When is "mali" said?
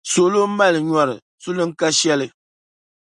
0.57-0.79